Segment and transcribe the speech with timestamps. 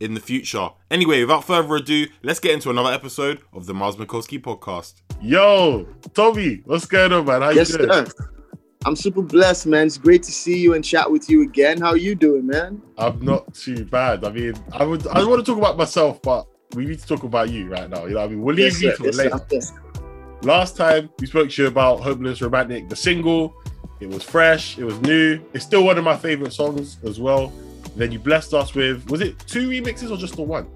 [0.00, 0.68] in the future.
[0.90, 4.94] Anyway, without further ado, let's get into another episode of the Miles Mikulski podcast.
[5.20, 7.42] Yo, Tomi, what's going on, man?
[7.42, 8.06] How yes, you doing?
[8.06, 8.30] sir.
[8.86, 9.86] I'm super blessed, man.
[9.86, 11.78] It's great to see you and chat with you again.
[11.78, 12.80] How you doing, man?
[12.96, 14.24] I'm not too bad.
[14.24, 17.22] I mean, I would I want to talk about myself, but we need to talk
[17.22, 18.06] about you right now.
[18.06, 18.96] You know, what I mean, we'll leave Yes, you sir.
[18.96, 19.38] to Yes, it later.
[19.38, 19.46] sir.
[19.50, 19.72] Yes.
[20.42, 23.54] Last time we spoke to you about Hopeless Romantic, the single.
[24.00, 25.40] It was fresh, it was new.
[25.52, 27.52] It's still one of my favorite songs as well.
[27.96, 30.66] Then you blessed us with was it two remixes or just the one?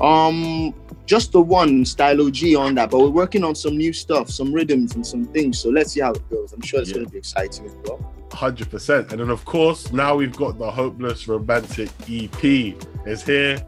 [0.00, 0.74] Um,
[1.06, 4.52] just the one Stylo G on that, but we're working on some new stuff, some
[4.52, 5.58] rhythms and some things.
[5.60, 6.52] So let's see how it goes.
[6.52, 6.96] I'm sure it's Yeah.
[6.96, 8.12] going to be exciting as well.
[8.32, 9.12] Hundred percent.
[9.12, 12.74] And then of course now we've got the Hopeless Romantic EP
[13.06, 13.64] is here.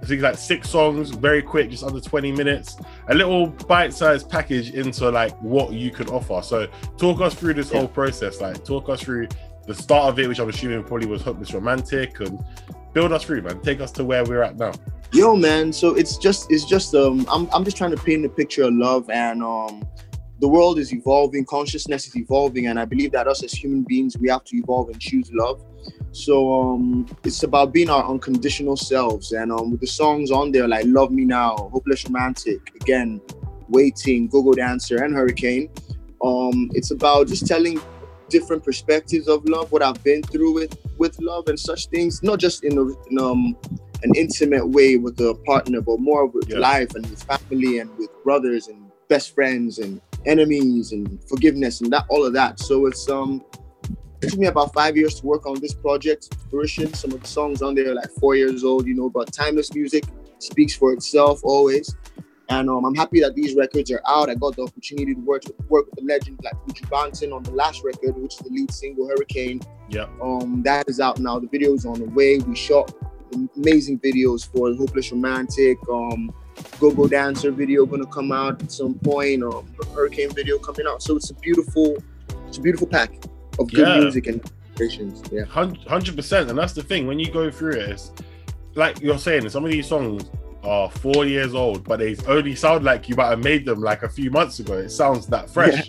[0.00, 2.76] I think like six songs, very quick, just under 20 minutes.
[3.08, 6.40] A little bite-sized package into like what you could offer.
[6.42, 7.80] So talk us through this Yeah.
[7.80, 8.40] whole process.
[8.40, 9.28] Like talk us through
[9.66, 12.38] the start of it, which I'm assuming probably was Hopeless Romantic, and
[12.94, 13.60] build us through, man.
[13.60, 14.72] Take us to where we're at now.
[15.12, 15.72] Yo, man.
[15.72, 18.74] So it's just, it's just, um, I'm, I'm just trying to paint a picture of
[18.74, 19.82] love, and um,
[20.40, 24.16] the world is evolving, consciousness is evolving, and I believe that us as human beings,
[24.18, 25.60] we have to evolve and choose love.
[26.12, 30.68] So um, it's about being our unconditional selves, and um, with the songs on there
[30.68, 33.20] like "Love Me Now," "Hopeless Romantic," again,
[33.68, 35.70] "Waiting," "Go Go Dancer," and "Hurricane."
[36.24, 37.80] Um, it's about just telling
[38.28, 42.38] different perspectives of love, what I've been through with with love and such things, not
[42.38, 43.56] just in, a, in um
[44.02, 46.58] an intimate way with a partner, but more with Yeah.
[46.58, 51.92] life and with family and with brothers and best friends and enemies and forgiveness and
[51.92, 52.60] that all of that.
[52.60, 53.44] So it's um
[54.20, 56.92] it took me about five years to work on this project fruition.
[56.92, 59.72] Some of the songs on there are like four years old, you know, but timeless
[59.72, 60.04] music
[60.38, 61.94] speaks for itself always.
[62.50, 64.30] And um, I'm happy that these records are out.
[64.30, 67.42] I got the opportunity to work with work with the legend like Buju Banton on
[67.42, 69.60] the last record, which is the lead single Hurricane.
[69.90, 70.06] Yeah.
[70.22, 71.38] Um, that is out now.
[71.38, 72.38] The video is on the way.
[72.38, 72.94] We shot
[73.54, 75.78] amazing videos for Hopeless Romantic.
[75.90, 76.32] Um,
[76.80, 79.42] Go Go Dancer video gonna come out at some point.
[79.42, 81.02] Um, Hurricane video coming out.
[81.02, 81.96] So it's a beautiful,
[82.46, 83.12] it's a beautiful pack
[83.58, 84.00] of good Yeah.
[84.00, 85.22] music and creations.
[85.32, 85.44] Yeah.
[85.44, 87.06] Hundred percent, and that's the thing.
[87.06, 88.12] When you go through it, it's
[88.74, 89.48] like you're saying.
[89.48, 90.24] Some of these songs
[90.62, 94.02] are four years old, but they only sound like you might have made them like
[94.02, 94.74] a few months ago.
[94.74, 95.88] It sounds that fresh,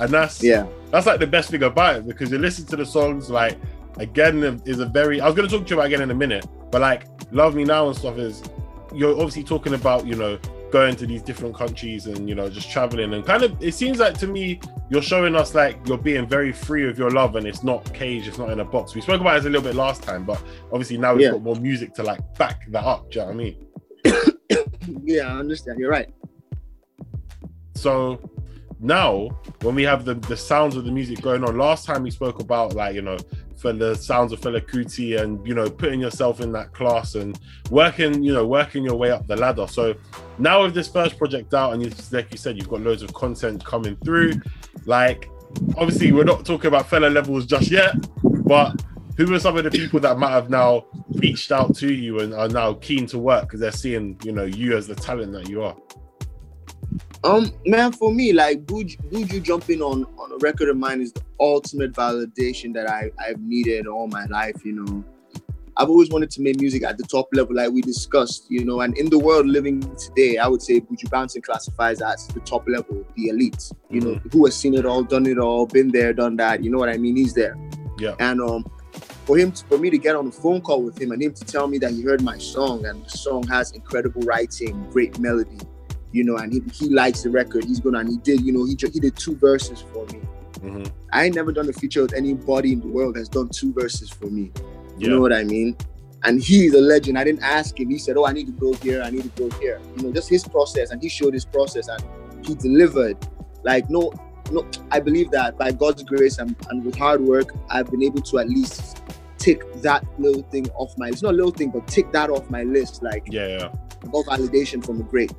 [0.00, 0.66] and that's Yeah.
[0.90, 3.56] that's like the best thing about it because you listen to the songs like
[3.98, 5.20] again is a very.
[5.20, 7.54] I was going to talk to you about again in a minute, but like "Love
[7.54, 8.42] Me Now" and stuff is
[8.94, 10.38] you're obviously talking about you know
[10.70, 13.98] going to these different countries and you know just traveling and kind of it seems
[13.98, 14.60] like to me
[14.90, 18.26] you're showing us like you're being very free of your love and it's not caged,
[18.28, 18.94] it's not in a box.
[18.94, 21.32] We spoke about it a little bit last time, but obviously now we've Yeah.
[21.32, 23.10] got more music to like back that up.
[23.10, 23.66] Do you know what I mean?
[25.04, 25.78] Yeah, I understand.
[25.78, 26.08] You're right.
[27.74, 28.18] So
[28.80, 29.28] now
[29.62, 32.40] when we have the, the sounds of the music going on, last time we spoke
[32.40, 33.18] about like, you know,
[33.56, 37.38] for the sounds of Fela Kuti and you know, putting yourself in that class and
[37.70, 39.66] working, you know, working your way up the ladder.
[39.66, 39.94] So
[40.38, 43.64] now with this first project out, and like you said, you've got loads of content
[43.64, 44.34] coming through.
[44.86, 45.28] Like,
[45.76, 48.80] obviously, we're not talking about Fela levels just yet, but
[49.16, 52.32] who are some of the people that might have now reached out to you and
[52.32, 55.48] are now keen to work because they're seeing, you know, you as the talent that
[55.48, 55.76] you are?
[57.24, 61.12] Um, man, for me, like Buju, Buju jumping on on a record of mine is
[61.12, 64.64] the ultimate validation that I I've needed all my life.
[64.64, 65.04] You know,
[65.76, 68.80] I've always wanted to make music at the top level, like we discussed, you know.
[68.80, 72.68] And in the world living today, I would say Buju Banton classifies as the top
[72.68, 73.70] level, the elite.
[73.90, 76.62] You know, who has seen it all, done it all, been there, done that.
[76.62, 77.16] You know what I mean?
[77.16, 77.56] He's there.
[77.98, 78.14] Yeah.
[78.20, 78.64] And um,
[79.24, 81.34] for him, to, for me to get on a phone call with him and him
[81.34, 85.18] to tell me that he heard my song and the song has incredible writing, great
[85.18, 85.58] melody,
[86.18, 87.64] you know, and he, he likes the record.
[87.64, 90.20] He's gonna and he did, you know, he he did two verses for me.
[90.60, 93.72] hmm I ain't never done a feature with anybody in the world that's done two
[93.72, 94.50] verses for me.
[94.98, 95.08] You Yeah.
[95.10, 95.76] know what I mean?
[96.24, 97.16] And he's a legend.
[97.16, 97.88] I didn't ask him.
[97.90, 99.00] He said, "Oh, I need to go here.
[99.08, 101.86] I need to go here." You know, just his process, and he showed his process,
[101.86, 102.02] and
[102.44, 103.16] he delivered.
[103.62, 104.12] Like no,
[104.50, 104.66] no.
[104.90, 108.38] I believe that by God's grace and, and with hard work, I've been able to
[108.40, 108.98] at least
[109.38, 111.08] tick that little thing off my.
[111.08, 113.00] It's not a little thing, but tick that off my list.
[113.10, 113.68] Like Yeah, yeah.
[114.12, 115.32] validation from a great,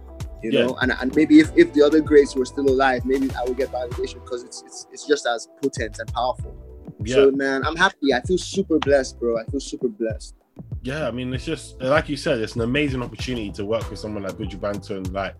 [0.43, 0.65] you Yeah.
[0.65, 0.75] know.
[0.81, 3.71] And, and maybe if, if the other greats were still alive, maybe I would get
[3.71, 6.55] validation because it's, it's it's just as potent and powerful.
[7.03, 7.15] Yeah.
[7.15, 8.13] So man, I'm happy.
[8.13, 9.37] I feel super blessed, bro.
[9.39, 10.35] I feel super blessed.
[10.83, 13.99] yeah, I mean, it's just like you said, it's an amazing opportunity to work with
[13.99, 15.11] someone like Buju Banton.
[15.13, 15.35] Like,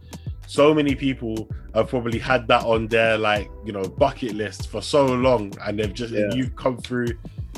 [0.48, 4.82] so many people have probably had that on their like you know bucket list for
[4.82, 6.30] so long, and they've just Yeah.
[6.34, 7.10] you've come through,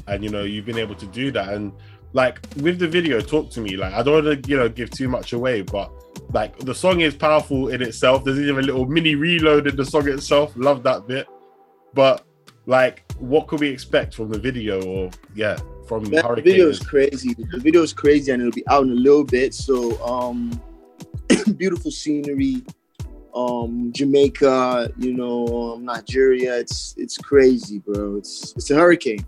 [0.07, 1.49] and you know you've been able to do that.
[1.53, 1.71] And
[2.13, 3.77] like with the video, talk to me.
[3.77, 5.91] Like, I don't want to you know give too much away, but
[6.33, 8.23] like the song is powerful in itself.
[8.23, 10.53] There's even a little mini reload in the song itself.
[10.55, 11.27] Love that bit,
[11.93, 12.25] but
[12.65, 15.57] like, what could we expect from the video or yeah
[15.91, 17.33] from the video is crazy.
[17.33, 19.53] The video is crazy, and it'll be out in a little bit.
[19.53, 20.61] So um,
[21.57, 22.63] beautiful scenery.
[23.35, 26.57] Um, Jamaica, you know, um, Nigeria.
[26.57, 28.15] It's it's crazy, bro.
[28.15, 29.25] It's it's a hurricane,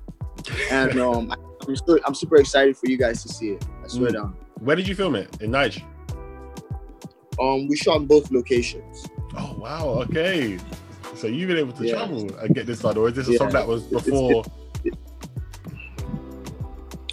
[0.72, 1.34] and um,
[1.68, 3.66] I'm super, I'm super excited for you guys to see it.
[3.84, 4.14] I swear Mm.
[4.14, 4.38] down.
[4.60, 5.30] Where did you film it?
[5.42, 5.82] In Niger?
[7.40, 9.06] Um, we shot in both locations.
[9.36, 10.60] Oh wow, okay.
[11.16, 11.96] So you've been able to Yeah.
[11.96, 13.38] travel and get this done, or is this a Yeah.
[13.38, 14.44] song that was before?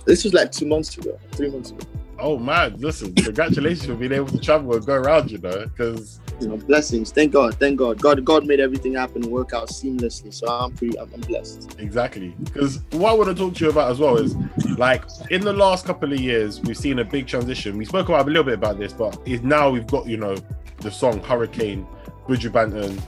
[0.06, 1.86] This was like two months ago, three months ago.
[2.18, 6.20] Oh man, listen, congratulations for being able to travel and go around, you know, because
[6.40, 7.12] You know, blessings.
[7.12, 7.54] Thank God.
[7.54, 8.00] Thank God.
[8.00, 10.32] God, God made everything happen work out seamlessly.
[10.32, 10.98] So I'm pretty.
[10.98, 11.76] I'm, I'm blessed.
[11.78, 12.34] exactly.
[12.44, 14.34] Because what I want to talk to you about as well is
[14.78, 17.76] like in the last couple of years, we've seen a big transition.
[17.76, 20.36] We spoke about a little bit about this, but now we've got you know
[20.78, 21.86] the song Hurricane,
[22.26, 23.00] Buju Banton,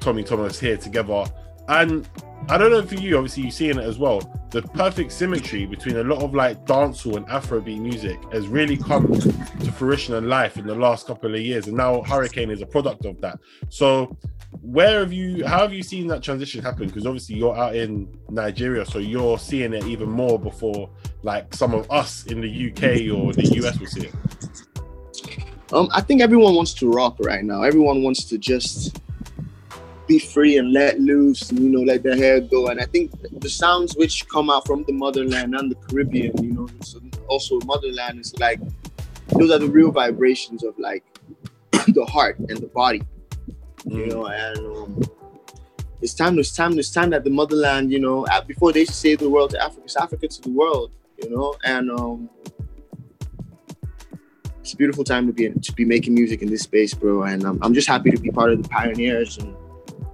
[0.00, 1.24] Tomi Thomas here together,
[1.68, 2.08] and
[2.48, 4.20] I don't know for you, obviously you've seen it as well.
[4.50, 9.10] The perfect symmetry between a lot of like dancehall and Afrobeat music has really come
[9.12, 12.66] to fruition and life in the last couple of years, and now Hurricane is a
[12.66, 13.38] product of that.
[13.70, 14.16] So,
[14.60, 15.46] where have you?
[15.46, 16.88] How have you seen that transition happen?
[16.88, 20.90] Because obviously you're out in Nigeria, so you're seeing it even more before
[21.22, 24.14] like some of us in the UK or the US will see it.
[25.72, 27.62] Um, I think everyone wants to rock right now.
[27.62, 29.00] Everyone wants to just
[30.06, 32.68] be free and let loose, and you know, let their hair go.
[32.68, 36.52] And I think the sounds which come out from the motherland and the Caribbean, you
[36.52, 38.60] know, so also motherland is like
[39.38, 41.04] those are the real vibrations of like
[41.88, 43.02] the heart and the body,
[43.84, 44.08] you Mm.
[44.10, 44.26] know.
[44.26, 45.02] And um,
[46.02, 46.38] it's time.
[46.38, 46.78] It's time.
[46.78, 49.82] It's time that the motherland, you know, uh, before they say the world to Africa,
[49.84, 50.90] it's Africa to the world,
[51.22, 51.54] you know.
[51.64, 52.28] And um,
[54.60, 57.22] it's a beautiful time to be to be making music in this space, bro.
[57.22, 59.54] And I'm, I'm just happy to be part of the pioneers and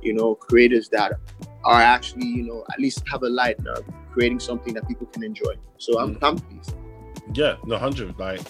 [0.02, 1.12] you know creators that
[1.64, 5.22] are actually you know at least have a light are creating something that people can
[5.22, 5.54] enjoy.
[5.78, 6.22] So I'm, mm.
[6.22, 6.74] I'm pleased.
[7.34, 8.18] Yeah, no, hundred.
[8.18, 8.40] Like,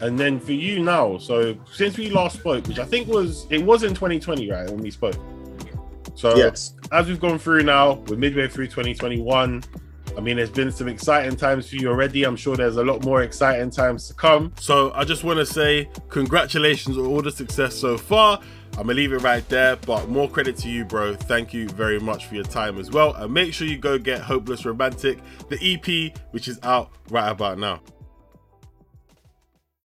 [0.00, 3.62] and then for you now, so since we last spoke, which I think was it
[3.62, 5.16] was in 2020, right, when we spoke.
[6.14, 6.74] So yes.
[6.92, 9.62] as we've gone through now, we're midway through 2021.
[10.20, 12.24] I mean, there's been some exciting times for you already.
[12.24, 14.52] I'm sure there's a lot more exciting times to come.
[14.60, 18.38] So I just want to say congratulations on all the success so far.
[18.72, 21.14] I'm gonna leave it right there, but more credit to you, bro.
[21.14, 23.14] Thank you very much for your time as well.
[23.14, 27.58] And make sure you go get Hopeless Romantic, the EP, which is out right about
[27.58, 27.80] now.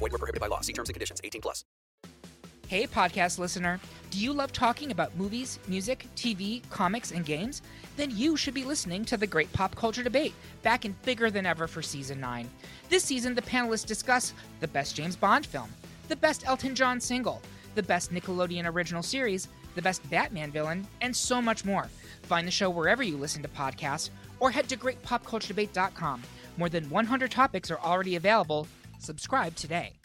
[0.00, 0.60] Void were prohibited by law.
[0.62, 1.20] See terms and conditions.
[1.22, 1.64] 18 plus.
[2.66, 3.80] Hey, podcast listener.
[4.10, 7.62] Do you love talking about movies, music, TV, comics, and games?
[7.96, 11.46] Then you should be listening to the Great Pop Culture Debate, back and bigger than
[11.46, 12.48] ever for season 9.
[12.88, 15.68] This season, the panelists discuss the best James Bond film,
[16.08, 17.42] the best Elton John single,
[17.74, 21.88] the best Nickelodeon original series, the best Batman villain, and so much more.
[22.22, 26.22] Find the show wherever you listen to podcasts or head to greatpopculturedebate.com.
[26.56, 28.68] More than 100 topics are already available
[29.00, 29.99] Subscribe today.